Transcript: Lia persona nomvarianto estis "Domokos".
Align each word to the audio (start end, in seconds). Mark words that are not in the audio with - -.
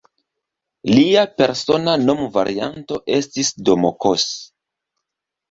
Lia 0.93 1.25
persona 1.41 1.93
nomvarianto 2.05 2.99
estis 3.19 3.53
"Domokos". 3.71 4.27